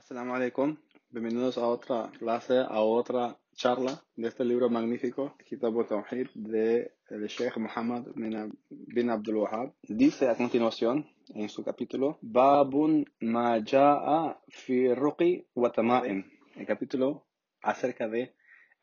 [0.00, 0.78] Assalamu alaikum.
[1.10, 7.26] Bienvenidos a otra clase, a otra charla de este libro magnífico, Kitab Tawhid, de el
[7.26, 9.74] Sheikh Muhammad bin, Abdul Wahab.
[9.82, 16.24] Dice a continuación, en su capítulo, Babun ma ja'a fi ruqi wa tama'im.
[16.56, 17.26] El capítulo
[17.60, 18.34] acerca de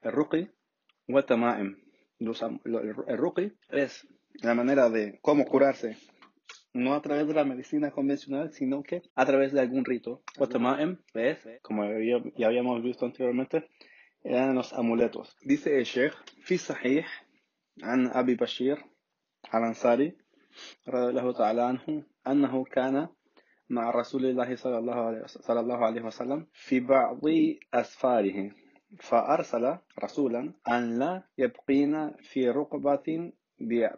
[0.03, 0.47] el ruqi
[1.07, 1.77] wa tama'im.
[2.19, 4.07] El ruqi es
[4.43, 5.97] la manera de cómo curarse
[6.76, 10.22] no a través de la medicina convencional, sino que a través de algún rito.
[10.38, 13.68] Watama'im es, como había- ya habíamos visto anteriormente,
[14.24, 15.36] eran los amuletos.
[15.42, 16.12] Dice el Sheikh,
[16.44, 17.26] في صحيح
[17.82, 18.78] عن أبي بشير
[19.54, 20.16] الأنصاري
[20.88, 23.08] رضي الله تعالى عنه أنه كان
[23.70, 27.20] مع رسول الله صلى الله عليه صلى الله عليه وسلم في بعض
[27.74, 28.50] أسفاره
[29.00, 33.32] فأرسل رسولا أن لا يبقين في رقبة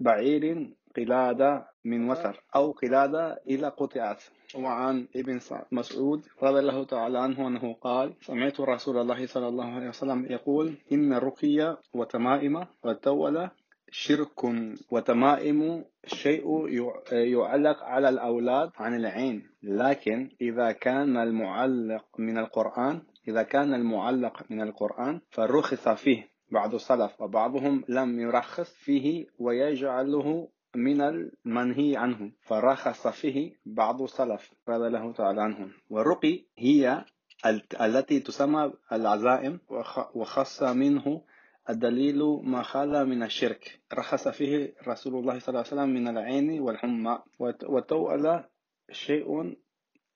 [0.01, 4.23] بعير قلادة من وتر أو قلادة إلى قطعت.
[4.55, 5.40] وعن ابن
[5.71, 10.73] مسعود رضي الله تعالى عنه أنه قال سمعت رسول الله صلى الله عليه وسلم يقول
[10.91, 13.51] إن الرقية وتمائم والتولة
[13.91, 14.43] شرك
[14.91, 16.68] وتمائم شيء
[17.12, 19.49] يعلق على الأولاد عن العين.
[19.63, 27.21] لكن إذا كان المعلق من القرآن إذا كان المعلق من القرآن فرخص فيه بعض السلف
[27.21, 30.48] وبعضهم لم يرخص فيه ويجعله
[30.80, 35.71] من المنهي عنه فرخص فيه بعض السلف رضي الله تعالى عنهم.
[35.90, 37.05] والرقي هي
[37.46, 41.21] ال- التي تسمى العزائم وخ- وخص منه
[41.70, 43.80] الدليل ما خلا من الشرك.
[43.94, 47.20] رخص فيه رسول الله صلى الله عليه وسلم من العين والحمى.
[47.40, 48.43] وت- وتوأل
[48.91, 49.58] شيء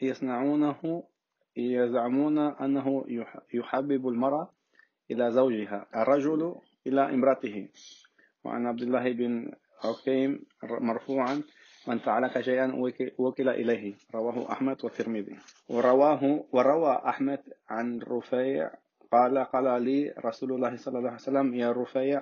[0.01, 1.03] يصنعونه
[1.57, 4.49] يزعمون أنه يح- يحبب المرأة
[5.11, 6.55] إلى زوجها الرجل
[6.87, 7.67] إلى امرأته.
[8.43, 9.51] وعن عبد الله بن
[9.85, 11.41] عكيم مرفوعا.
[11.87, 13.93] من فعلك شيئا وك- وكل إليه.
[14.15, 15.35] رواه أحمد والترمذي.
[15.69, 17.39] ورواه وروى أحمد
[17.69, 18.71] عن رفيع
[19.11, 22.21] قال قال لي رسول الله صلى الله عليه وسلم يا رفيع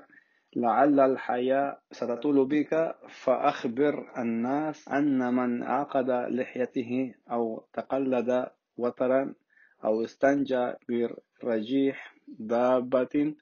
[0.56, 9.34] لعل الحياة ستطول بك فأخبر الناس أن من عقد لحيته أو تقلد وترا
[9.86, 13.34] أو استنجى برجيح دابة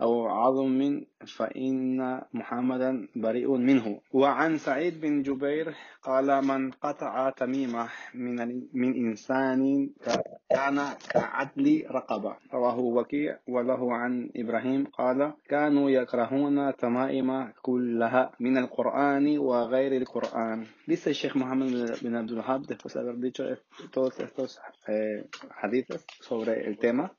[0.00, 1.02] أو عظم
[1.36, 4.00] فإن محمدا بريء منه.
[4.12, 9.90] وعن سعيد بن جبير قال من قطع تميمة من من إنسان
[10.50, 10.78] كان
[11.10, 12.36] كعدل رقبة.
[12.54, 20.66] رواه وكيع وله عن إبراهيم قال كانوا يكرهون تمائم كلها من القرآن وغير القرآن.
[20.88, 23.44] el Sheikh Muhammad bin Abdul Wahab después de haber dicho
[23.90, 25.28] todos estos eh,
[25.62, 27.12] hadiths sobre el tema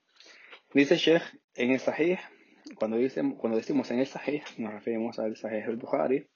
[0.74, 1.24] Dice el Sheikh
[1.56, 2.20] en el Sahih
[2.76, 6.28] cuando, dice, cuando decimos en el Sahih, nos referimos al Sahih al-Bukhari,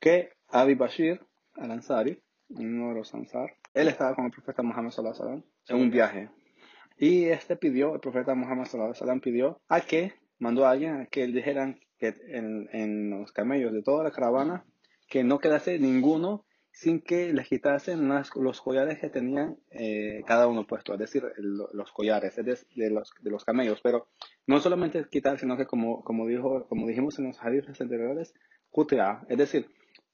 [0.00, 1.20] que Abi Bashir
[1.54, 5.90] al-Ansari, uno de los Ansar, él estaba con el profeta Muhammad sallallahu alaihi en un
[5.90, 6.30] viaje.
[6.98, 11.06] Y este pidió, el profeta Muhammad sallallahu alaihi pidió a que, mandó a alguien a
[11.06, 14.64] que le dijeran que en, en los camellos de toda la caravana,
[15.08, 20.46] que no quedase ninguno sin que les quitasen las- los collares que tenían eh, cada
[20.48, 24.08] uno puesto, es decir, el- los collares es de, los, de los camellos, pero
[24.46, 28.34] no solamente quitar, sino que como, como, dijo, como dijimos en los hadiths anteriores,
[28.70, 29.66] quti'a, es decir,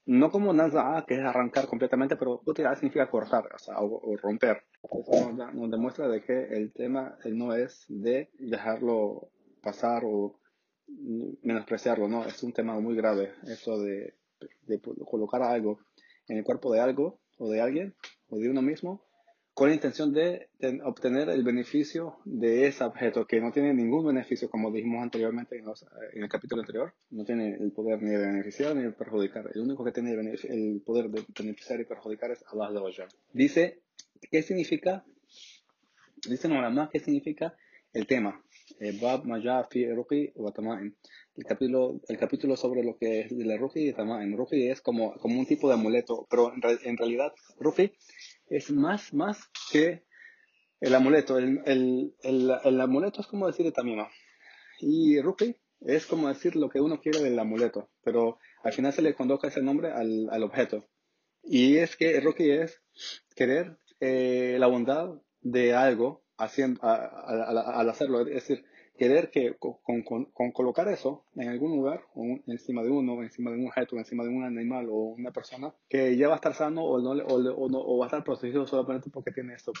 [0.05, 4.63] no como naza'a, que es arrancar completamente, pero quti'a significa cortar, o, sea, o, romper.
[4.83, 9.29] Eso nos, demuestra de que el tema eh, no es de dejarlo
[9.61, 10.39] pasar o
[11.43, 14.15] menospreciarlo, no, es un tema muy grave, eso de
[15.05, 15.79] colocar algo
[16.29, 17.95] en el cuerpo de algo o de alguien
[18.29, 19.03] o de uno mismo
[19.53, 20.47] con la intención de,
[20.85, 25.65] obtener el beneficio de ese objeto que no tiene ningún beneficio, como dijimos anteriormente en,
[25.65, 29.49] los- en el capítulo anterior, no tiene el poder ni de beneficiar ni de perjudicar.
[29.53, 30.19] El único que tiene el,
[30.49, 32.69] el poder de beneficiar y perjudicar es Allah.
[33.33, 33.81] Dice,
[34.31, 35.03] ¿qué significa?
[36.29, 37.53] Dicen ulama, ¿qué significa
[37.91, 38.41] el tema?
[38.79, 38.93] Eh.
[41.39, 44.35] El capítulo, el capítulo sobre lo que es de la y Tama'im.
[44.35, 47.93] Ruqi es como, como un tipo de amuleto, pero en, re- en realidad Ruqi
[48.49, 50.03] es más, más que
[50.81, 51.37] el amuleto.
[51.37, 54.09] El, el, el, el amuleto es como decir de tamima.
[54.81, 59.01] Y Ruqi es como decir lo que uno quiere del amuleto, pero al final se
[59.01, 60.89] le convoca ese nombre al, al objeto.
[61.41, 62.81] Y es que Ruqi es
[63.33, 68.19] querer eh, la bondad de algo haciendo, a- a- a- al hacerlo.
[68.27, 68.65] Es decir,
[68.99, 73.49] querer que con, con- con colocar eso en algún lugar, un- encima de uno, encima
[73.51, 76.53] de un objeto, encima de un animal o una persona, que ya va a estar
[76.53, 79.71] sano o, no, o, o no- o va a estar protegido solamente porque tiene ese,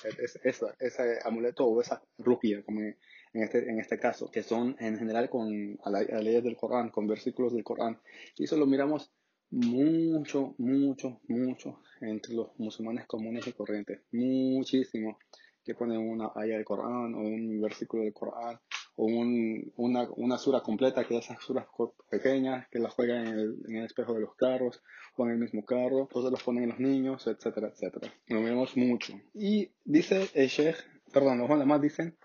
[0.43, 2.97] ese, ese amuleto o esa ruquia, como en
[3.33, 6.89] este, en este caso, que son en general con a la- a leyes del Corán,
[6.89, 7.99] con versículos del Corán.
[8.37, 9.11] Y eso lo miramos
[9.51, 14.01] mucho, mucho, mucho entre los musulmanes comunes y corrientes.
[14.11, 15.17] Muchísimo.
[15.61, 18.57] que ponen una aya del Corán o un versículo del Corán
[19.05, 21.65] un, una, una sura completa, que esas suras
[22.09, 24.81] pequeñas que las juegan en el, en el, espejo de los carros
[25.15, 28.11] o en el mismo carro, entonces los ponen en los niños, etcétera, etcétera.
[28.27, 29.13] Lo vemos mucho.
[29.33, 30.77] Y dice el Sheikh,
[31.13, 32.17] perdón, los más dicen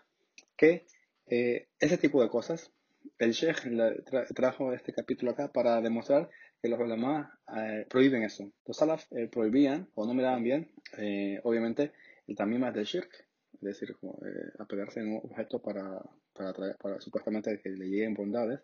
[0.57, 0.87] que
[1.27, 2.73] eh, ese tipo de cosas,
[3.19, 6.29] el Sheikh tra trajo este capítulo acá para demostrar
[6.61, 8.51] que los ulama eh, prohíben eso.
[8.67, 11.93] Los salaf eh, prohibían o no miraban bien, eh, obviamente,
[12.27, 13.27] el tamim del shirk,
[13.71, 16.03] es decir, eh, apegarse a un objeto para
[16.35, 18.61] para, para supuestamente que le lleguen bondades.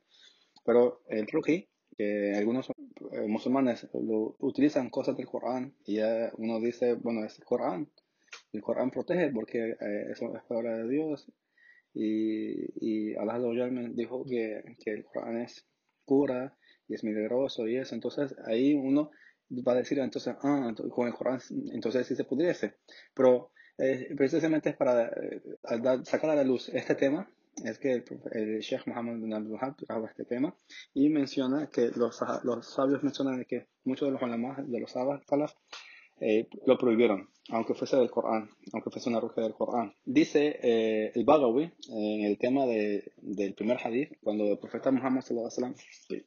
[0.65, 6.61] Pero el ruki, que algunos eh, musulmanes lo, utilizan cosas del Corán y ya uno
[6.61, 7.89] dice, bueno, es el Corán.
[8.53, 11.27] El Corán protege porque eh, eso es palabra de Dios.
[11.93, 13.41] Y, y Allah
[13.95, 15.67] dijo que, que el Corán es
[16.05, 16.57] cura
[16.87, 17.95] y es milagroso y eso.
[17.95, 19.11] Entonces ahí uno
[19.67, 21.41] va a decir, entonces, ah, con el Corán,
[21.73, 22.75] entonces sí se pudiese.
[23.15, 25.11] Pero eh, precisamente es para
[26.05, 27.29] sacar a la luz este tema
[27.65, 30.55] es que el, el Sheikh Muhammad bin Abdul Wahab trajo este tema
[30.95, 35.53] y menciona que los, los sabios mencionan que muchos de los ulama de los salaf
[36.21, 39.95] eh, lo prohibieron, aunque fuese del Corán, aunque fuese una ruja del Corán.
[40.05, 45.23] Dice eh, el Bagawi en el tema de, del primer hadith, cuando el profeta Muhammad
[45.23, 45.75] sallam,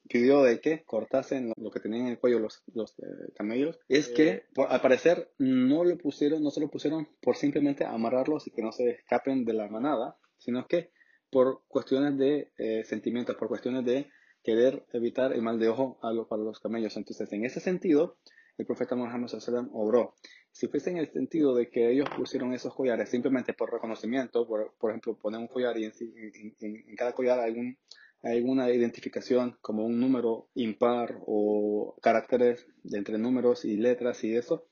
[0.10, 4.10] pidió de que cortasen lo que tenían en el cuello los, los eh, camellos, es
[4.10, 8.64] que al parecer no lo pusieron, no se lo pusieron por simplemente amarrarlos y que
[8.64, 10.90] no se escapen de la manada, sino que
[11.30, 12.52] por cuestiones de
[12.86, 14.08] sentimientos, por cuestiones de
[14.44, 16.96] querer evitar el mal de ojo a para los camellos.
[16.98, 18.18] Entonces, en ese sentido,
[18.58, 20.14] el profeta Muhammad sallam obró.
[20.52, 24.74] Si fuese en el sentido de que ellos pusieron esos collares simplemente por reconocimiento, por,
[24.80, 27.78] por ejemplo, poner un collar y en, en, cada collar algún,
[28.22, 34.66] alguna identificación como un número impar o caracteres entre números y letras y eso,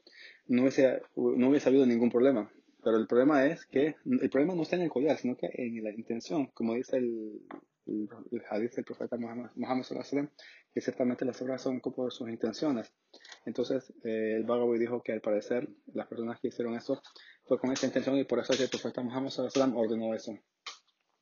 [0.48, 2.51] no hubiese, no habido ningún problema.
[2.83, 5.83] Pero el problema es que el problema no está en el collar, sino que en
[5.83, 7.42] la intención, como dice el,
[7.86, 9.86] el, del profeta Muhammad, Muhammad
[10.74, 12.92] que ciertamente las obras son por sus intenciones.
[13.46, 17.02] Entonces, eh, el Bagawi dijo que al parecer las personas que hicieron eso
[17.46, 19.34] fue con esa intención y por eso el profeta Muhammad
[19.76, 20.38] ordenó eso.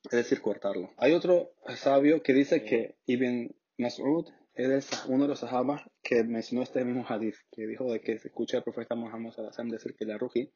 [0.03, 0.91] Es decir, cortarlo.
[0.97, 6.63] Hay otro sabio que dice que Ibn Mas'ud es uno de los sahabas que mencionó
[6.63, 9.33] este mismo hadith, que dijo de que se escucha al profeta Muhammad
[9.65, 10.51] decir que la ruji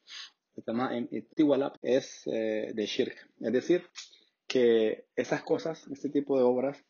[1.81, 3.15] es eh, de shirk.
[3.39, 3.83] Es decir,
[4.47, 6.83] que esas cosas, este tipo de obras,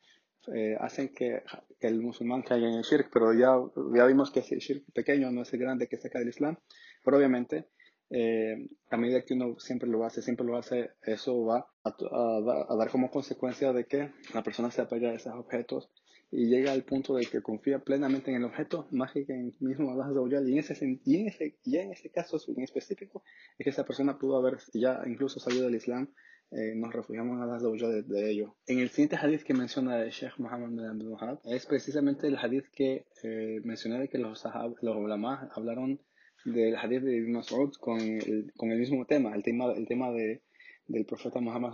[0.54, 1.44] eh, hacen que,
[1.82, 3.56] el musulmán caiga en el shirk, pero ya,
[3.94, 6.58] ya vimos que ese shirk pequeño no es el grande que saca del Islam,
[7.04, 7.68] pero obviamente
[8.10, 12.90] eh, a medida que uno siempre lo hace, siempre lo hace, eso va a, dar
[12.92, 15.90] como consecuencia de que la persona se apega a esos objetos
[16.30, 19.92] y llega al punto de que confía plenamente en el objeto más que en mismo
[19.92, 23.24] Allah y en ese y en ese y en ese caso en específico
[23.58, 26.08] es que esa persona pudo haber ya incluso salido del Islam
[26.56, 30.12] eh, nos refugiamos en Allah de, de, ello en el siguiente hadith que menciona el
[30.12, 34.40] Sheikh Muhammad bin Abdul Wahab es precisamente el hadith que eh, mencioné de que los
[34.40, 36.00] sahab, los ulama hablaron
[36.46, 40.12] del hadith de Ibn Mas'ud con el, con el mismo tema el tema el tema
[40.12, 40.42] de
[40.88, 41.74] del profeta Muhammad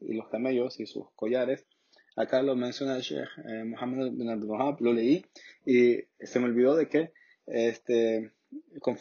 [0.00, 1.66] y los camellos y sus collares.
[2.16, 5.24] Acá lo menciona el Sheikh eh, Muhammad bin Abdul Wahab, lo leí
[5.64, 7.12] y se me olvidó de que
[7.46, 8.32] este,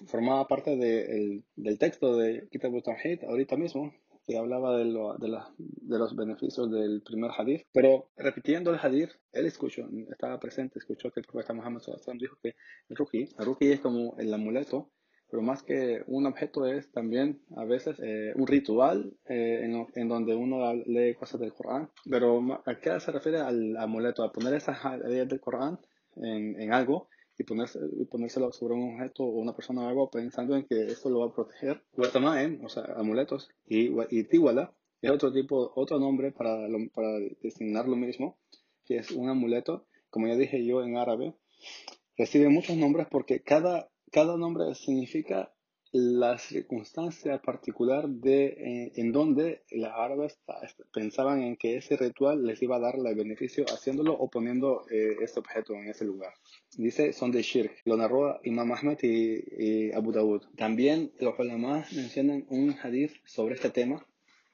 [0.08, 3.94] formaba parte de, del texto de Kitab al-Tawhid ahorita mismo,
[4.26, 7.64] que hablaba de, lo, de, la, de, los beneficios del primer hadith.
[7.72, 11.82] Pero repitiendo el hadith, él escuchó, estaba presente, escuchó que el profeta Muhammad
[12.20, 12.56] dijo que
[12.90, 14.92] el ruki, el ruki es como el amuleto
[15.32, 20.10] pero más que un objeto es también a veces eh, un ritual eh, en, en,
[20.10, 21.90] donde uno lee cosas del Corán.
[22.04, 24.24] Pero ¿a qué se refiere al amuleto?
[24.24, 25.80] A poner esas ideas del Corán
[26.18, 27.08] en, en algo
[27.38, 31.20] y, ponerse, ponérselo sobre un objeto o una persona algo pensando en que esto lo
[31.20, 31.84] va a proteger.
[31.94, 37.88] Guatamaen, o sea, amuletos, y, y tiwala es otro tipo, otro nombre para, para designar
[37.88, 38.38] lo mismo,
[38.86, 41.34] que es un amuleto, como ya dije yo en árabe,
[42.18, 45.54] recibe muchos nombres porque cada cada nombre significa
[45.94, 50.38] la circunstancia particular de eh, en donde los árabes
[50.94, 55.16] pensaban en que ese ritual les iba a dar el beneficio haciéndolo o poniendo eh,
[55.22, 56.34] este objeto en ese lugar.
[56.78, 57.82] Dice, son de shirk.
[57.86, 60.44] Lo narró Imam Ahmed y, Abu Dawud.
[60.56, 64.06] También los ulama mencionan un hadith sobre este tema.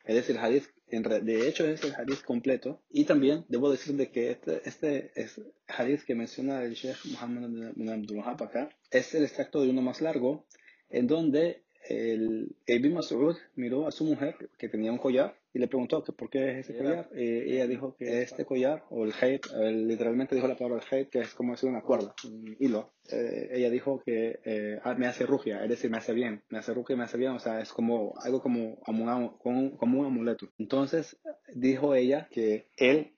[0.05, 4.31] Es decir, hadith de hecho es el hadith completo y también debo decir de que
[4.31, 9.24] este, este es hadith que menciona el Sheikh Muhammad bin Abdul Wahab acá es el
[9.24, 10.45] extracto de uno más largo
[10.89, 15.67] en donde el Ibn Mas'ud miró a su mujer que tenía un collar y le
[15.67, 17.09] preguntó que por qué es ese collar.
[17.15, 21.19] Eh, ella dijo que este collar, o el hate, literalmente dijo la palabra hate, que
[21.19, 22.93] es como decir una cuerda, un hilo.
[23.09, 26.59] Eh, ella dijo que eh, ah, me hace rugia, es decir, me hace bien, me
[26.59, 29.37] hace rugia, me hace bien, o sea, es como algo como, como,
[29.77, 30.49] como un amuleto.
[30.57, 31.17] Entonces
[31.53, 33.16] dijo ella que él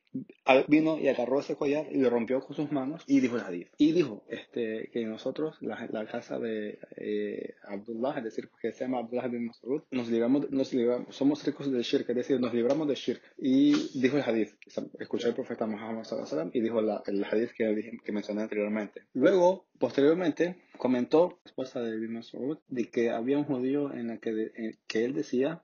[0.68, 3.70] vino y agarró ese collar y lo rompió con sus manos y dijo el hadith.
[3.78, 8.86] Y dijo este, que nosotros, la, la casa de eh, Abdullah, es decir, que se
[8.86, 12.54] llama Abdullah bin Mas'ud, nos libramos, nos libramos, somos ricos del shirk, es decir, nos
[12.54, 13.22] libramos del shirk.
[13.38, 14.52] Y dijo el hadith,
[15.00, 19.04] escuchó el profeta Muhammad sallallahu y dijo la, el hadith que, que mencioné anteriormente.
[19.14, 24.20] Luego, posteriormente, comentó, la esposa de bin Mas'ud, de que había un judío en el
[24.20, 25.64] que, que él decía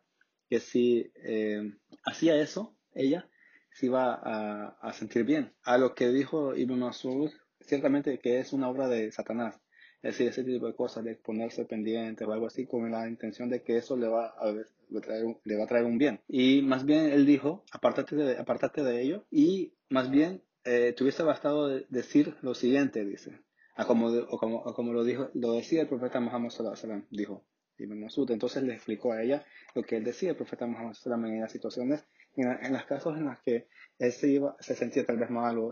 [0.50, 1.74] que si eh,
[2.04, 3.28] hacía eso, ella,
[3.76, 5.54] se iba a, a, sentir bien.
[5.64, 7.30] A lo que dijo Ibn Masud,
[7.60, 9.60] ciertamente que es una obra de Satanás.
[10.02, 13.50] Es decir, ese tipo de cosas, de ponerse pendiente o algo así, con la intención
[13.50, 14.54] de que eso le va a,
[15.02, 16.22] traer, le va a traer un bien.
[16.30, 21.68] Y más bien él dijo, apártate de, apártate de ello y más bien eh, bastado
[21.90, 23.42] decir lo siguiente, dice.
[23.76, 27.08] A como, o como, como lo, dijo, lo decía el profeta Muhammad sallallahu alaihi wasallam,
[27.12, 27.44] dijo
[27.78, 28.08] Ibn.
[28.30, 31.42] Entonces le explicó a ella lo que él decía el profeta Muhammad sallallahu alaihi en
[31.42, 32.06] las situaciones
[32.42, 33.68] en, en los casos en los que
[34.00, 35.72] él se, iba, se sentía tal vez mal o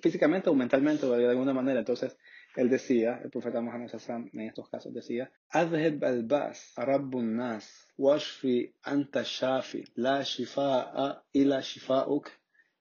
[0.00, 1.80] físicamente o mentalmente o de alguna manera.
[1.80, 2.16] Entonces,
[2.56, 8.74] él decía, el profeta Muhammad Sassam en estos casos decía, Adheb al-Bas, Rabbun Nas, Washfi
[8.82, 12.28] anta shafi, la shifa'a ila shifa'uk,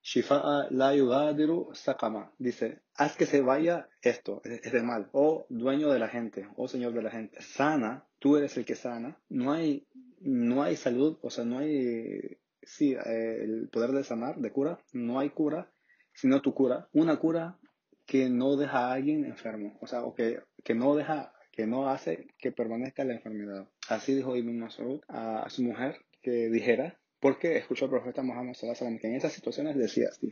[0.01, 2.31] shifa'a la yugadiru saqama.
[2.37, 6.93] Dice, haz que se vaya esto, este mal, oh dueño de la gente, oh señor
[6.93, 9.87] de la gente, sana, tú eres el que sana, no hay,
[10.19, 14.79] no hay salud, o sea, no hay sí, eh, el poder de sanar, de cura,
[14.93, 15.71] no hay cura,
[16.13, 16.87] sino tu cura.
[16.93, 17.57] Una cura
[18.05, 21.89] que no deja a alguien enfermo, o sea, o que, que no deja, que no
[21.89, 23.67] hace que permanezca la enfermedad.
[23.89, 28.99] Así dijo Ibn Mas'ud a, su mujer que dijera, porque escuchó al profeta Muhammad sallallahu
[28.99, 30.29] que en esas situaciones decía así,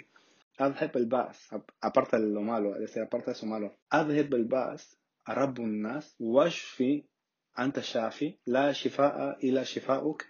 [0.57, 1.47] Adheb el bas,
[1.79, 6.15] aparte de lo malo, es decir, aparte de su malo, Adheb el bas, Arabbun nas,
[6.19, 7.07] washfi
[7.53, 10.23] anta shafi, la shifa'a ila shifa'uk,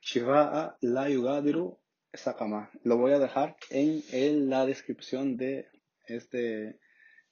[0.00, 1.78] Shiva'a la yugadiru
[2.12, 2.70] sakama.
[2.84, 5.68] Lo voy a dejar en, en, la descripción de
[6.06, 6.78] este,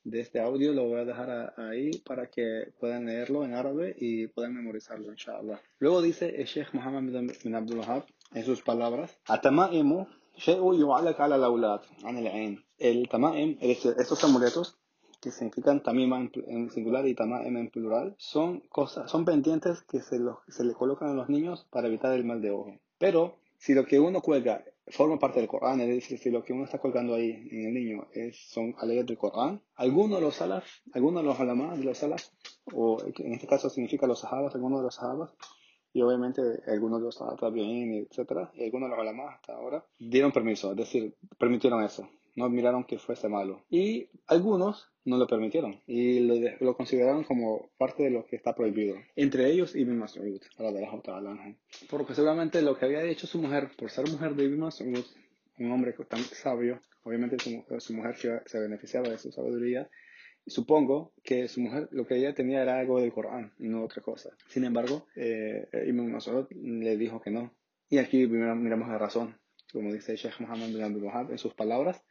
[0.05, 0.73] de este audio.
[0.73, 5.61] Lo voy a dejar ahí para que puedan leerlo en árabe y puedan memorizarlo, inshallah.
[5.79, 7.03] Luego dice el Sheikh Muhammad
[7.45, 10.07] bin Abdul Wahab en sus palabras: Atama'imu
[10.47, 12.65] yu'alak ala al-awlad an al-ain.
[12.79, 14.78] El tama'im, estos amuletos
[15.21, 16.13] que significan tamim
[16.47, 21.09] en singular y tama'im en plural, son cosas, son pendientes que se, se le colocan
[21.09, 22.75] a los niños para evitar el mal de ojo.
[22.99, 26.53] Pero si lo que uno cuelga forma parte del Corán, es decir, si lo que
[26.53, 30.37] uno está colgando ahí en el niño es, son alegres del Corán, algunos de los
[30.37, 32.25] salaf, algunos de los alamás de los salaf,
[32.73, 35.35] o en este caso significa los sahabas, algunos de los sahabas,
[35.93, 39.85] y obviamente algunos de los sahabas bien, etcétera, y algunos de los alamás hasta ahora
[39.99, 42.09] dieron permiso, es decir, permitieron eso
[42.39, 43.65] no miraron que fuese malo.
[43.69, 48.55] Y algunos no lo permitieron y lo, lo consideraron como parte de lo que está
[48.55, 48.97] prohibido.
[49.17, 50.41] Entre ellos Ibn Mas'ud,
[51.91, 55.05] porque seguramente lo que había hecho su mujer, por ser mujer de Ibn Mas'ud,
[55.59, 59.89] un hombre tan sabio, obviamente su, mujer se beneficiaba de su sabiduría,
[60.47, 64.03] supongo que su mujer lo que ella tenía era algo del Corán y no otra
[64.03, 64.31] cosa.
[64.49, 67.55] Sin embargo, eh, Ibn Mas'ud le dijo que no.
[67.89, 69.39] Y aquí miramos la razón.
[69.73, 72.03] Como dice Sheikh Muhammad bin Abdul Wahab en sus palabras,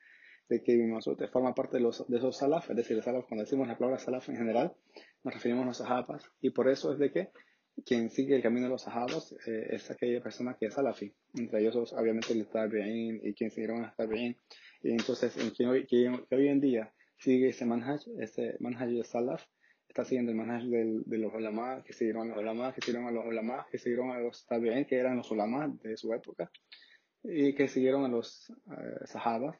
[0.50, 3.68] de que Masud forma parte de, los, de esos salaf, es decir, salaf, cuando decimos
[3.68, 4.74] la palabra salaf en general,
[5.24, 7.30] nos referimos a los sahabas, y por eso es de que
[7.86, 11.62] quien sigue el camino de los sahabas eh, es aquella persona que es salafi, entre
[11.62, 14.36] ellos obviamente el tabi'in y quien siguieron a tabi'in,
[14.82, 15.88] y entonces en quien hoy,
[16.32, 19.44] hoy en día sigue ese manhaj, ese manhaj de salaf,
[19.88, 23.12] está siguiendo el manhaj de los ulama, que siguieron a los ulama, que siguieron a
[23.12, 26.50] los ulama, que siguieron a los tabi'in, que eran los ulama de su época,
[27.24, 29.58] y que siguieron a los eh, sahabas,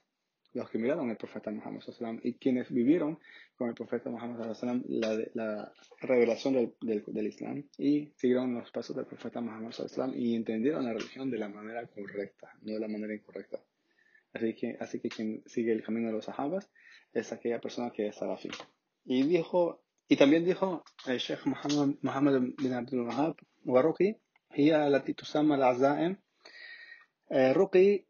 [0.55, 1.83] los que miraron al profeta Muhammad
[2.23, 3.19] y quienes vivieron
[3.57, 4.55] con el profeta Muhammad
[4.89, 9.73] la, la revelación del, del, Islam y siguieron los pasos del profeta Muhammad
[10.15, 13.61] y entendieron la religión de la manera correcta, no de la manera incorrecta.
[14.35, 16.71] Así que, así que quien sigue el camino de los sahabas
[17.13, 18.51] es aquella persona que es salafi.
[19.05, 24.17] Y dijo, y también dijo el Sheikh Muhammad, Muhammad bin Abdul Wahab, Waruqi,
[24.55, 26.17] هي التي تسمى العزائم
[27.33, 28.05] Ruqi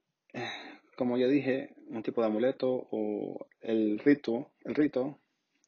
[0.96, 5.18] como ya dije, un tipo de amuleto o el rito, el rito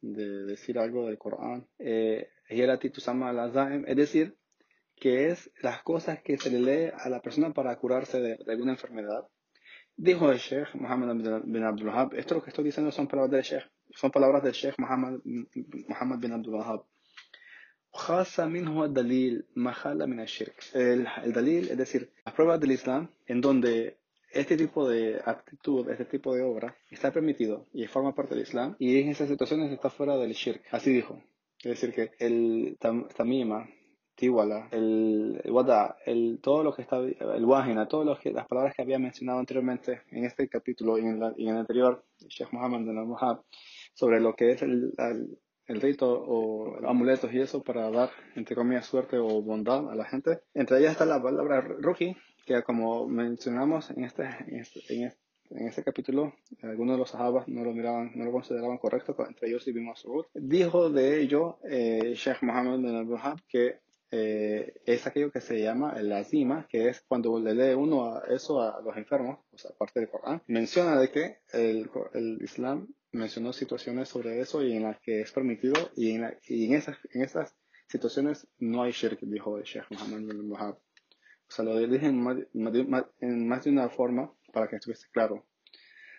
[0.01, 4.37] de decir algo del Corán, eh, es decir,
[4.97, 8.73] que es las cosas que se le lee a la persona para curarse de, alguna
[8.73, 9.27] enfermedad.
[9.97, 13.43] Dijo el Sheikh Muhammad bin Abdul Wahab, esto lo que estoy diciendo son palabras del
[13.43, 15.21] Sheikh, son palabras del Sheikh Muhammad,
[15.89, 16.85] Muhammad bin Abdul Wahab.
[17.95, 22.73] خاصة منه الدليل ما خلا من الشرك el, el dalil es decir las pruebas del
[22.73, 23.98] Islam en donde
[24.32, 28.76] este tipo de actitud, este tipo de obra está permitido y forma parte del Islam
[28.80, 30.64] y en esas situaciones está fuera del shirk.
[30.72, 31.22] Así dijo.
[31.60, 33.68] Es decir, que el tamima,
[34.16, 38.98] tiwala, el wada, el, todo lo que está, el wahina, todas las palabras que había
[38.98, 42.98] mencionado anteriormente en este capítulo y en, la, y en el anterior, Sheikh Muhammad bin
[42.98, 43.42] al
[43.94, 45.38] sobre lo que es el, el
[45.76, 50.40] rito o amuletos y eso para dar, entre comillas, suerte o bondad a la gente.
[50.54, 54.82] Entre ellas está la palabra ruji, que como mencionamos en este, en este,
[55.52, 56.34] en este, capítulo,
[56.64, 60.26] algunos de los sahabas no lo miraban, no lo consideraban correcto, entre ellos Ibn Mas'ud.
[60.34, 63.80] Dijo de ello eh, Sheikh Muhammad bin al que
[64.12, 68.24] eh, es aquello que se llama el azima, que es cuando le lee uno a
[68.30, 72.88] eso a los enfermos, o sea, parte del Corán, menciona de que el, el Islam
[73.12, 76.98] mencionó situaciones sobre eso y en las que es permitido y en, y en, esas,
[77.14, 77.56] en esas
[77.88, 80.76] situaciones no hay shirk, dijo el Sheikh Muhammad bin Wahab.
[80.76, 82.38] O sea, lo dije en más,
[83.20, 85.46] en más de una forma para que estuviese claro.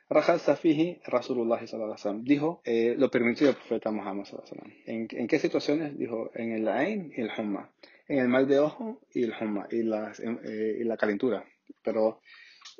[0.08, 5.38] Rajal Safihi Rasulullah sallallahu dijo, eh, lo permitió el profeta Muhammad sallallahu ¿En, ¿En qué
[5.38, 5.96] situaciones?
[5.96, 7.70] Dijo, en el Ain y el Humma,
[8.08, 11.44] en el mal de ojo y el Humma, y, la, eh, y la calentura.
[11.84, 12.20] Pero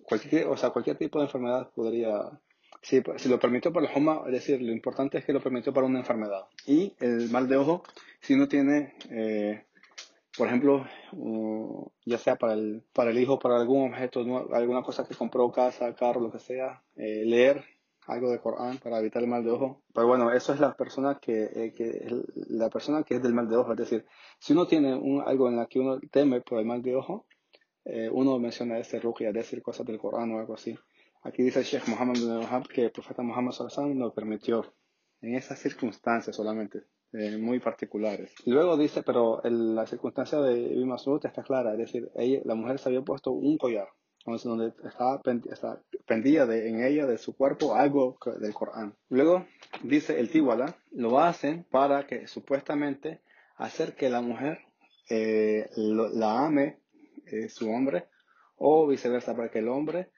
[0.02, 2.20] cualquier, o sea, cualquier tipo de enfermedad podría
[2.82, 5.72] si, si lo permitió para el Homa, es decir, lo importante es que lo permitió
[5.72, 6.46] para una enfermedad.
[6.66, 7.82] Y el mal de ojo,
[8.20, 9.64] si uno tiene, eh,
[10.36, 10.86] por ejemplo,
[12.06, 14.20] ya sea para el, para el hijo, para algún objeto,
[14.52, 17.64] alguna cosa que compró, casa, carro, lo que sea, eh, leer
[18.06, 19.82] algo de Corán para evitar el mal de ojo.
[19.94, 22.08] Pero bueno, eso es la persona que, eh, que
[22.48, 23.72] la persona que es del mal de ojo.
[23.72, 24.06] Es decir,
[24.38, 27.26] si uno tiene un, algo en la que uno teme por el mal de ojo,
[28.12, 30.78] uno menciona ese ruqya, decir cosas del Corán o algo así.
[31.22, 34.64] Aquí dice el Sheikh Muhammad bin Wahab que el profeta Muhammad sallallahu lo permitió
[35.20, 38.32] en esas circunstancias solamente, eh, muy particulares.
[38.46, 42.78] Luego dice, pero la circunstancia de Ibn Masud está clara, es decir, ella, la mujer
[42.78, 43.88] se había puesto un collar,
[44.24, 45.20] donde estaba,
[46.06, 48.94] pendía de, en ella, de su cuerpo, algo del Corán.
[49.10, 49.46] Luego
[49.82, 53.20] dice el Tiwala, lo hacen para que supuestamente
[53.56, 54.60] hacer que la mujer
[55.10, 56.80] eh, la ame
[57.26, 58.06] eh, su hombre,
[58.56, 60.10] o viceversa, para que el hombre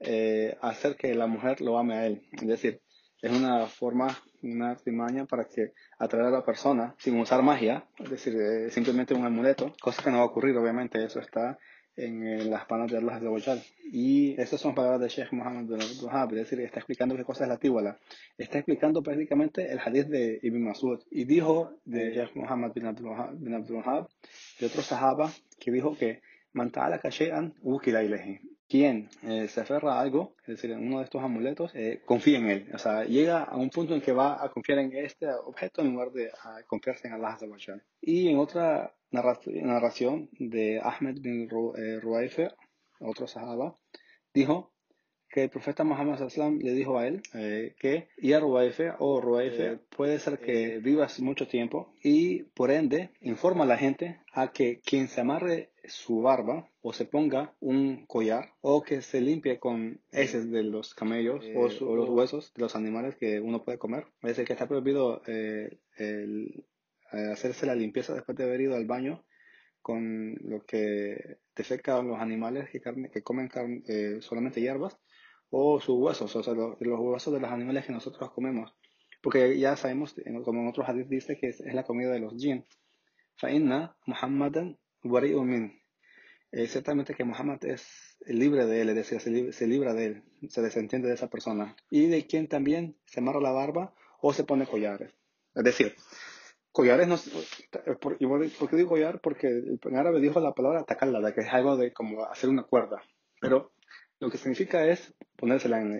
[0.00, 2.22] eh, hacer que la mujer lo ame a él.
[2.32, 2.80] Es decir,
[3.22, 4.08] es una forma,
[4.42, 9.14] una artimaña para que atraer a la persona sin usar magia, es decir, eh, simplemente
[9.14, 11.58] un amuleto, cosa que no va a ocurrir, obviamente, eso está
[11.96, 16.38] en, las panas de Allah de Y estas son palabras de Sheikh Muhammad bin Abdul
[16.38, 17.98] es decir, está explicando qué cosa es la tíbala.
[18.36, 21.00] Está explicando prácticamente el hadith de Ibn Masud.
[21.10, 23.08] Y dijo de Sheikh Muhammad bin Abdul
[23.76, 24.08] Wahab,
[24.60, 26.20] de otro sahaba, que dijo que
[26.56, 30.98] Man ta'ala kashe'an ukila ilayhi quien eh, se aferra a algo, es decir, en uno
[30.98, 32.70] de estos amuletos, eh, confía en él.
[32.74, 35.92] O sea, llega a un punto en que va a confiar en este objeto en
[35.92, 36.30] lugar de
[36.66, 37.38] confiarse en Allah.
[38.00, 42.50] Y en otra narración de Ahmed bin eh, Ruayfe,
[43.00, 43.76] otro sahaba,
[44.34, 44.72] dijo
[45.28, 46.20] que el profeta Muhammad
[46.60, 47.20] le dijo a él
[47.78, 53.64] que ya Ruayfe o Ruayfe puede ser que vivas mucho tiempo y por ende informa
[53.64, 58.52] a la gente a que quien se amarre su barba o se ponga un collar
[58.60, 63.16] o que se limpie con heces de los camellos o, los huesos de los animales
[63.16, 64.06] que uno puede comer.
[64.22, 66.64] Es decir, que está prohibido eh, el,
[67.12, 69.24] eh, hacerse la limpieza después de haber ido al baño
[69.80, 73.48] con lo que defecan los animales que, que comen
[73.86, 74.98] eh, solamente hierbas
[75.50, 78.74] o sus huesos, o sea, los, huesos de los animales que nosotros comemos.
[79.22, 82.64] Porque ya sabemos, como en otros hadith dice que es, la comida de los jinn.
[83.36, 83.96] Fa'inna
[85.06, 85.72] Muhammadan
[86.52, 89.20] eh, ciertamente que Muhammad es libre de él, es decir,
[89.52, 91.76] se, libra de él, se desentiende de esa persona.
[91.90, 95.12] Y de quien también se amarra la barba o se pone collares.
[95.54, 95.94] Es decir,
[96.72, 97.16] collares no...
[98.00, 99.20] Por, qué digo collar?
[99.20, 103.02] Porque en árabe dijo la palabra tacalada, que es algo de como hacer una cuerda.
[103.40, 103.72] Pero
[104.18, 105.92] lo que significa es ponérsela en,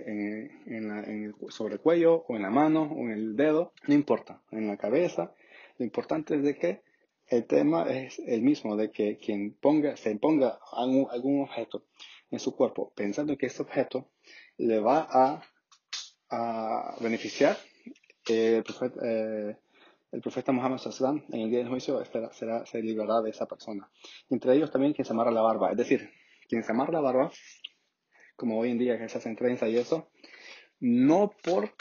[0.67, 4.69] en, sobre el cuello, o en la mano, o en el dedo, no importa, en
[4.69, 5.35] la cabeza.
[5.79, 6.86] Lo importante es de que
[7.29, 11.85] el tema es el mismo, de que quien ponga, se ponga algún, objeto
[12.31, 14.11] en su cuerpo pensando que ese objeto
[14.57, 15.43] le va a,
[16.31, 17.57] a beneficiar,
[18.29, 19.57] el profeta, eh,
[20.13, 23.91] el profeta Muhammad Sallam en el día del juicio será, se librará de esa persona.
[24.31, 26.11] Entre ellos también quien se amarra la barba, es decir,
[26.49, 27.31] quien se amarra la barba,
[28.37, 30.11] como hoy en día que se hacen trenza y eso,
[30.79, 31.73] no por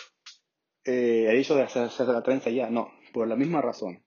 [0.86, 4.05] eh, el hecho de hacerse la trenza ya, no, por la misma razón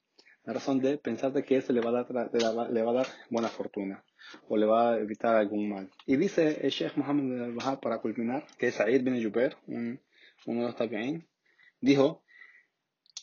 [0.49, 2.31] la razón de pensar de que eso le va a dar,
[2.73, 4.03] le va a dar buena fortuna
[4.49, 5.91] o le va a evitar algún mal.
[6.07, 10.01] Y dice el Sheikh Muhammad al-Wahab para culminar que Sa'id bin Jubair, un,
[10.47, 11.29] uno de los tabi'in,
[11.83, 12.23] dijo,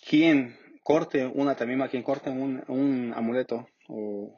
[0.07, 4.37] quien corte una tamima, quien corte un, un amuleto o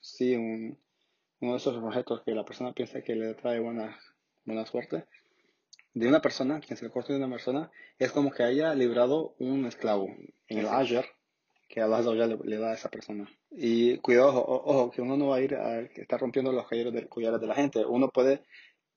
[0.00, 0.78] sí, un,
[1.40, 3.98] uno de esos objetos que la persona piensa que le trae buena,
[4.44, 5.06] buena suerte,
[5.92, 9.34] de una persona, quien se le corte de una persona, es como que haya librado
[9.40, 10.06] un esclavo
[10.46, 11.04] en el ayer
[11.72, 13.26] que Allah ya le, le, da a esa persona.
[13.50, 17.08] Y cuidado, ojo, que uno no va a ir a estar rompiendo los collares de,
[17.08, 17.82] collares de la gente.
[17.86, 18.42] Uno puede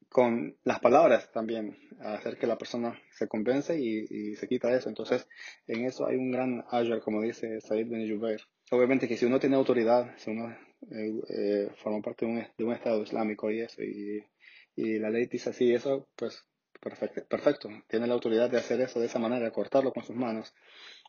[0.10, 4.90] con las palabras también hacer que la persona se convence y, y, se quita eso.
[4.90, 5.26] Entonces,
[5.68, 8.42] en eso hay un gran ayer, como dice Said Ben Jubair.
[8.72, 10.50] Obviamente que si uno tiene autoridad, si uno
[10.92, 14.22] eh, eh, forma parte de un, de un, Estado islámico y eso, y,
[14.76, 16.46] y la ley dice así, eso, pues
[16.82, 20.54] perfecto, perfecto, tiene la autoridad de hacer eso de esa manera, cortarlo con sus manos.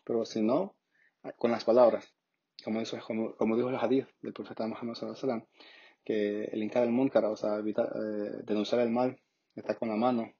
[0.04, 0.76] Pero si no,
[1.37, 2.13] con las palabras,
[2.63, 5.47] como, eso, como, como dijo el hadith del profeta Muhammad sallallahu
[6.03, 9.19] que el incar del munkar, o sea, evitar, eh, denunciar el mal,
[9.55, 10.33] está con la mano,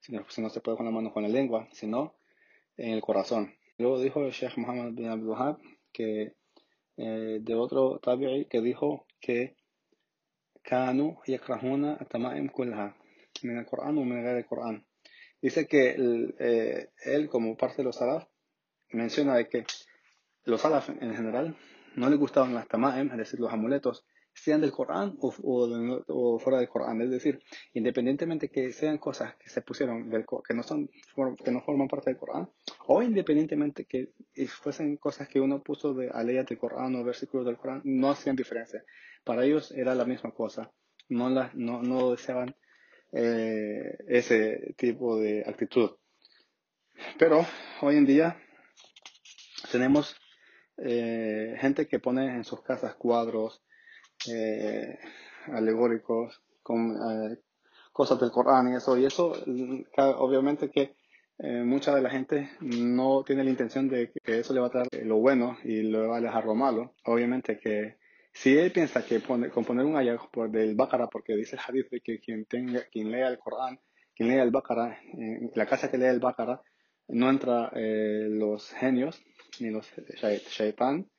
[0.00, 2.14] si no, si no, se puede con la mano, con la lengua, sino
[2.76, 3.54] en el corazón.
[3.78, 5.58] Luego dijo el Sheikh Muhammad bin Abdul Wahab
[5.92, 6.34] que
[6.96, 9.56] eh, de otro tabi'i que dijo que
[10.64, 12.94] كانوا يكرهون التمائم كلها
[13.44, 14.82] من القرآن ومن غير القرآن.
[15.42, 18.24] Dice que el, eh, él, como parte de los salaf,
[18.90, 19.64] menciona de que
[20.45, 21.55] los salaf en general
[21.95, 26.67] no les gustaban las tamaem, es decir, los amuletos, sean del Corán o, fuera del
[26.67, 27.01] Corán.
[27.01, 27.41] Es decir,
[27.73, 30.89] independientemente que sean cosas que se pusieron del, que no son
[31.43, 32.49] que no forman parte del Corán,
[32.87, 34.11] o independientemente que
[34.47, 38.35] fuesen cosas que uno puso de aleyas del Corán o versículos del Corán, no hacían
[38.35, 38.83] diferencia.
[39.23, 40.71] Para ellos era la misma cosa.
[41.07, 42.55] No, no, no deseaban
[43.13, 45.91] eh, ese tipo de actitud.
[47.17, 47.45] Pero
[47.81, 48.37] hoy en día
[49.71, 50.15] tenemos
[50.77, 53.63] eh, gente que pone en sus casas cuadros
[54.29, 54.97] eh,
[55.47, 57.37] alegóricos con eh,
[57.91, 58.97] cosas del Corán y eso.
[58.97, 59.33] Y eso,
[60.17, 60.95] obviamente que
[61.37, 64.69] eh, mucha de la gente no tiene la intención de que eso le va a
[64.69, 66.93] dar lo bueno y le va a dejar lo malo.
[67.03, 67.97] Obviamente que
[68.31, 70.17] si él piensa que pone, componer un ayah
[70.49, 73.79] del Baqarah, porque dice el hadith de que quien, tenga, quien lea el Corán,
[74.15, 76.61] quien lea el Baqarah, en la casa que lea el Baqarah,
[77.07, 79.21] no entra eh, los genios
[79.61, 81.09] ni los shaitan.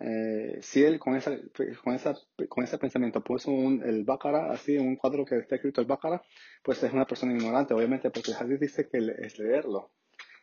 [0.00, 1.38] Eh, si él con, esa,
[1.82, 2.14] con, esa,
[2.48, 6.22] con ese pensamiento puso un, el Bácara, así, un cuadro que está escrito el Bácara,
[6.62, 9.92] pues es una persona ignorante, obviamente, porque el Hadith dice que es leerlo.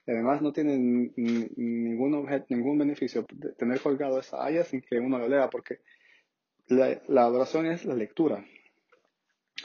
[0.08, 3.26] Además no tiene ningún, objeto, ningún beneficio
[3.58, 5.80] tener colgado esa haya sin que uno lo lea, porque
[6.68, 8.44] la, la adoración es la lectura.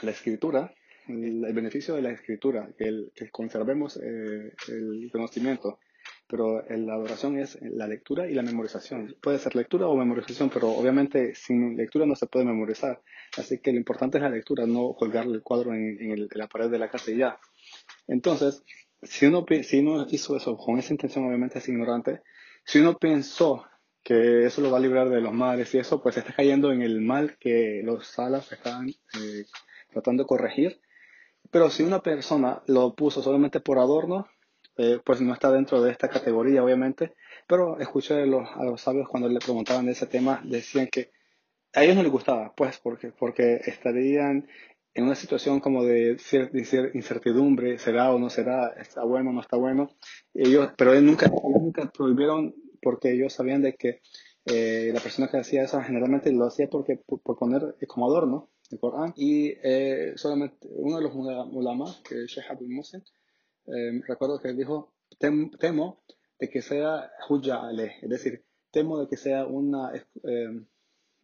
[0.01, 0.73] La escritura
[1.09, 5.79] el, beneficio de la escritura, que conservemos eh, el conocimiento.
[6.29, 9.15] Pero la adoración es la lectura y la memorización.
[9.19, 13.01] Puede ser lectura o memorización, pero obviamente sin lectura no se puede memorizar.
[13.37, 16.79] Así que lo importante es la lectura, no colgarle el cuadro en la pared de
[16.79, 17.39] la casa y ya.
[18.07, 18.63] Entonces,
[19.01, 22.21] si uno, si uno hizo eso con esa intención, obviamente es ignorante.
[22.63, 23.65] Si uno pensó
[24.03, 26.83] que eso lo va a librar de los males y eso, pues está cayendo en
[26.83, 29.45] el mal que los salas están eh,
[29.91, 30.79] tratando de corregir
[31.51, 34.27] pero si una persona lo puso solamente por adorno,
[34.77, 37.15] eh, pues no está dentro de esta categoría, obviamente.
[37.47, 41.11] Pero escuché a los, sabios cuando le preguntaban de ese tema, decían que
[41.73, 44.47] a ellos no les gustaba, pues, porque, porque estarían
[44.93, 46.17] en una situación como de
[46.93, 49.89] incertidumbre, será o no será, está bueno o no está bueno.
[50.33, 54.01] Ellos, pero ellos nunca, nunca prohibieron porque ellos sabían de que
[54.45, 58.79] eh, la persona que hacía eso generalmente lo hacía porque, por, poner como adorno el
[58.79, 59.13] Corán.
[59.15, 63.03] Y eh, solamente uno de los ulamas, que es Sheikh Abdul Musin,
[63.75, 66.03] eh, recuerdo que dijo, temo
[66.39, 67.69] de que sea hujja
[68.01, 70.65] es decir, temo de que sea una, eh,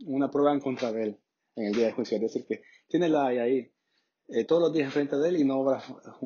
[0.05, 1.19] una prueba en contra de él
[1.55, 3.71] en el día de juicio, es decir, que tiene la haya ahí
[4.47, 5.81] todos los días enfrente de él y no obra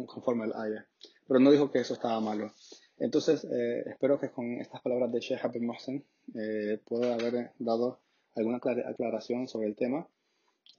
[0.08, 0.88] conforme al haya.
[1.27, 2.53] Pero no dijo que eso estaba malo.
[2.97, 3.45] Entonces,
[3.86, 6.03] espero que con estas palabras de Sheikh Abdul Musin
[6.86, 7.99] pueda haber dado
[8.36, 10.08] alguna aclaración sobre el tema.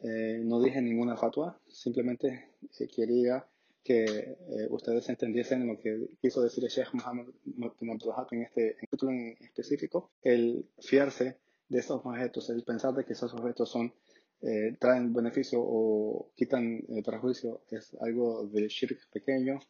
[0.03, 3.47] Eh, no dije ninguna fatua, simplemente eh, quería
[3.83, 4.37] que eh,
[4.71, 7.27] ustedes entendiesen lo que quiso decir el Sheikh Muhammad
[8.33, 11.39] en este título en específico, el fiarse
[11.69, 13.93] de estos objetos, el pensar de que esos objetos son
[14.79, 19.61] traen beneficio o quitan perjuicio es algo de shirk pequeño.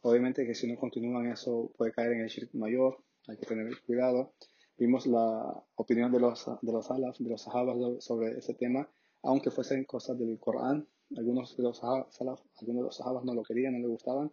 [0.00, 3.68] Obviamente que si no continúan eso puede caer en el shirk mayor, hay que tener
[3.84, 4.32] cuidado.
[4.78, 8.88] Vimos la opinión de los, de los salaf, de los sahabas sobre ese tema
[9.22, 10.86] aunque fuesen cosas del Corán.
[11.16, 14.30] Algunos de los salaf, algunos de los sahabas no lo querían, no le gustaban.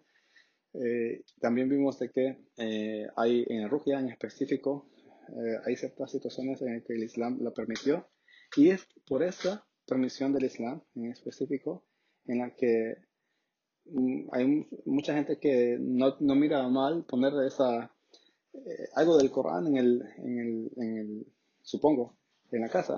[0.73, 4.89] Eh, también vimos de que eh, hay en Rukia en específico,
[5.29, 8.07] eh, hay ciertas situaciones en las que el Islam lo permitió
[8.57, 11.85] y es por esa permisión del Islam en específico
[12.25, 12.95] en la que
[13.85, 17.91] mm, hay mucha gente que no, no, mira mal poner esa,
[18.53, 21.27] eh, algo del Corán en el, en el, en el,
[21.61, 22.17] supongo,
[22.51, 22.97] en la casa.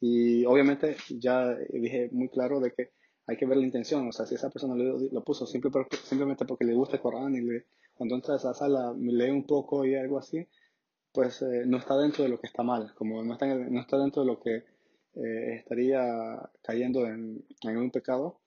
[0.00, 2.92] Y obviamente ya dije muy claro de que
[3.30, 4.08] hay que ver la intención.
[4.08, 7.40] O sea, si esa persona lo, lo puso simplemente porque le gusta el Corán y
[7.40, 10.46] le, cuando entra a esa sala lee un poco y algo así,
[11.12, 13.98] pues eh, no está dentro de lo que está mal, como no está, no está
[13.98, 14.64] dentro de lo que
[15.14, 18.40] eh, estaría cayendo en, un pecado.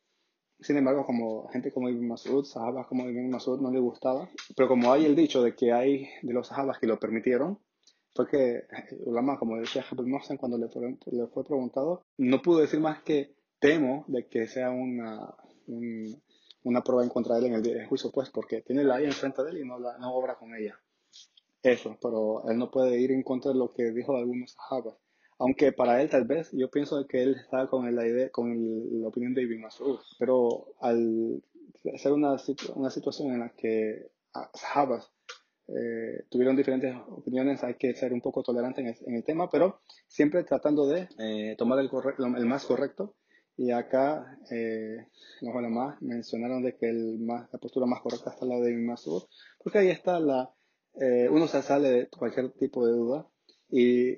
[0.60, 4.68] Sin embargo, como gente como Ibn Masud, sahabas como Ibn Masud no le gustaba, pero
[4.68, 7.60] como hay el dicho de que hay de los sahabas que lo permitieron,
[8.16, 8.64] fue que
[9.06, 10.68] Ulama, como decía Sheikh Mohsen cuando le
[11.12, 15.34] le fue preguntado, no pudo decir más que temo de que sea una,
[16.64, 19.42] una prueba en contra de él en el juicio, pues, porque tiene la ahí enfrente
[19.42, 20.78] de él y no, la, no obra con ella.
[21.62, 24.96] Eso, pero él no puede ir en contra de lo que dijo algunos sahabas.
[25.40, 29.08] Aunque para él tal vez, yo pienso que él está con la idea, con la
[29.08, 31.42] opinión de Ibn Mas'ud, pero al
[31.96, 32.36] ser una,
[32.76, 34.10] una situación en la que
[34.54, 35.10] sahabas
[35.70, 40.44] eh, tuvieron diferentes opiniones, hay que ser un poco tolerante en el, tema, pero siempre
[40.44, 43.16] tratando de eh, tomar el, el más correcto
[43.56, 45.08] y acá, eh,
[45.42, 49.24] los más mencionaron de que el más, la postura más correcta está la de Masud,
[49.64, 50.52] porque ahí está la,
[51.00, 53.28] eh, uno se sale de cualquier tipo de duda
[53.70, 54.16] y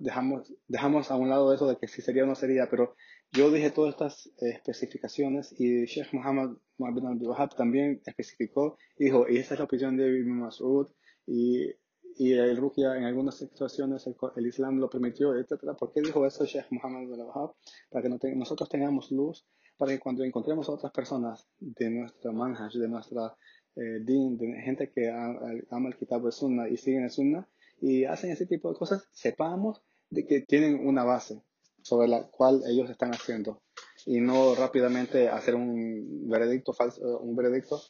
[0.00, 2.94] dejamos, dejamos a un lado eso de que si sería o no sería, pero
[3.32, 9.38] yo dije todas estas especificaciones y Sheikh Muhammad bin Abdul también especificó y dijo, y
[9.38, 10.88] esa es la opinión de Ibn Masud
[11.26, 11.72] y
[12.18, 15.74] y el rukia en algunas situaciones el, Islam lo permitió, etcétera.
[15.74, 17.54] ¿Por qué dijo eso Sheikh Muhammad bin Wahab?
[17.90, 22.74] Para que nosotros tengamos luz, para que cuando encontremos a otras personas de nuestra manhaj,
[22.74, 23.36] de nuestra
[23.76, 27.48] eh, din, de gente que ama el kitab de Sunnah y siguen el Sunnah
[27.80, 31.40] y hacen ese tipo de cosas, sepamos de que tienen una base
[31.82, 33.62] sobre la cual ellos están haciendo
[34.06, 37.80] y no rápidamente hacer un veredicto falso, un veredicto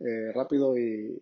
[0.00, 1.20] eh, rápido y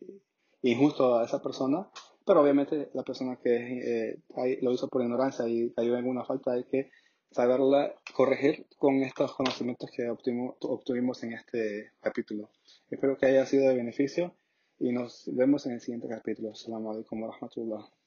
[0.62, 1.88] injusto a esa persona
[2.24, 6.52] pero obviamente la persona que eh, lo hizo por ignorancia y cayó en alguna falta
[6.52, 6.90] hay que
[7.30, 12.50] saberla corregir con estos conocimientos que obtuvimos en este capítulo.
[12.90, 14.34] Espero que haya sido de beneficio
[14.78, 16.50] y nos vemos en el siguiente capítulo.
[16.50, 18.01] Assalamu alaikum wa rahmatullah.